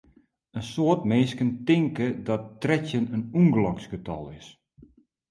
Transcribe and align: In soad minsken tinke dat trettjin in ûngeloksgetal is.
In 0.57 0.63
soad 0.73 1.01
minsken 1.11 1.49
tinke 1.67 2.07
dat 2.27 2.43
trettjin 2.61 3.05
in 3.15 3.23
ûngeloksgetal 3.41 4.23
is. 4.37 4.47